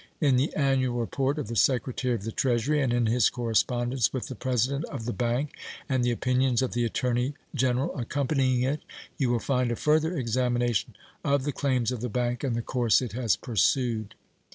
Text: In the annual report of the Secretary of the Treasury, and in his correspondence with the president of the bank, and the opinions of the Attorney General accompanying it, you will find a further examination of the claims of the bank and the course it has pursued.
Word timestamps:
In 0.19 0.35
the 0.35 0.51
annual 0.55 0.99
report 0.99 1.37
of 1.37 1.47
the 1.47 1.55
Secretary 1.55 2.15
of 2.15 2.23
the 2.23 2.31
Treasury, 2.31 2.81
and 2.81 2.91
in 2.91 3.05
his 3.05 3.29
correspondence 3.29 4.11
with 4.11 4.29
the 4.29 4.33
president 4.33 4.83
of 4.85 5.05
the 5.05 5.13
bank, 5.13 5.51
and 5.87 6.03
the 6.03 6.09
opinions 6.09 6.63
of 6.63 6.71
the 6.73 6.83
Attorney 6.85 7.35
General 7.53 7.95
accompanying 7.95 8.63
it, 8.63 8.81
you 9.19 9.29
will 9.29 9.37
find 9.37 9.71
a 9.71 9.75
further 9.75 10.17
examination 10.17 10.95
of 11.23 11.43
the 11.43 11.51
claims 11.53 11.91
of 11.91 12.01
the 12.01 12.09
bank 12.09 12.43
and 12.43 12.55
the 12.55 12.63
course 12.63 12.99
it 12.99 13.11
has 13.11 13.35
pursued. 13.35 14.15